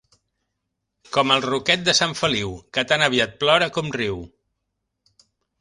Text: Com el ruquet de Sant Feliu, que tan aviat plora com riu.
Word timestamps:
Com 1.17 1.33
el 1.35 1.43
ruquet 1.47 1.83
de 1.91 1.95
Sant 2.01 2.17
Feliu, 2.21 2.55
que 2.79 2.87
tan 2.93 3.07
aviat 3.11 3.39
plora 3.45 3.71
com 3.77 3.97
riu. 4.03 4.21